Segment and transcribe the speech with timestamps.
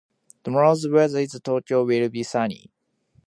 [0.43, 2.71] Tomorrow's weather in Tokyo will be sunny.